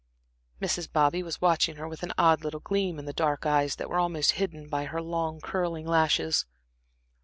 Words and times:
Mrs. 0.59 0.91
Bobby 0.91 1.21
was 1.21 1.41
watching 1.41 1.75
her 1.75 1.87
with 1.87 2.01
an 2.01 2.11
odd 2.17 2.43
little 2.43 2.59
gleam 2.59 2.97
in 2.97 3.05
the 3.05 3.13
dark 3.13 3.45
eyes 3.45 3.75
that 3.75 3.87
were 3.87 3.99
almost 3.99 4.31
hidden 4.31 4.67
by 4.67 4.85
her 4.85 4.99
long, 4.99 5.39
curling 5.39 5.85
lashes. 5.85 6.47